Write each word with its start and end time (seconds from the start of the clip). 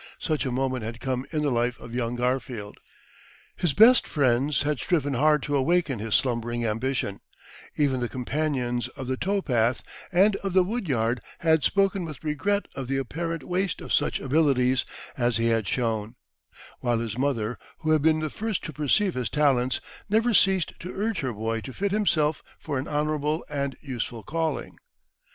Such 0.17 0.47
a 0.47 0.51
moment 0.51 0.83
had 0.83 0.99
come 0.99 1.27
in 1.31 1.43
the 1.43 1.51
life 1.51 1.79
of 1.79 1.93
young 1.93 2.15
Garfield. 2.15 2.79
His 3.55 3.73
best 3.73 4.07
friends 4.07 4.63
had 4.63 4.79
striven 4.79 5.13
hard 5.13 5.43
to 5.43 5.55
awaken 5.55 5.99
his 5.99 6.15
slumbering 6.15 6.65
ambition; 6.65 7.19
even 7.75 7.99
the 7.99 8.09
companions 8.09 8.87
of 8.97 9.05
the 9.05 9.15
towpath 9.15 9.83
and 10.11 10.35
of 10.37 10.53
the 10.53 10.63
woodyard 10.63 11.21
had 11.41 11.63
spoken 11.63 12.03
with 12.03 12.23
regret 12.23 12.67
of 12.73 12.87
the 12.87 12.97
apparent 12.97 13.43
waste 13.43 13.79
of 13.79 13.93
such 13.93 14.19
abilities 14.19 14.85
as 15.17 15.37
he 15.37 15.49
had 15.49 15.67
shown; 15.67 16.15
while 16.79 16.97
his 16.97 17.15
mother, 17.15 17.59
who 17.81 17.91
had 17.91 18.01
been 18.01 18.21
the 18.21 18.31
first 18.31 18.63
to 18.63 18.73
perceive 18.73 19.13
his 19.13 19.29
talents, 19.29 19.79
never 20.09 20.33
ceased 20.33 20.73
to 20.79 20.91
urge 20.95 21.19
her 21.19 21.31
boy 21.33 21.61
to 21.61 21.71
fit 21.73 21.91
himself 21.91 22.41
for 22.57 22.79
an 22.79 22.87
honourable 22.87 23.45
and 23.49 23.77
useful 23.83 24.23
calling. 24.23 24.77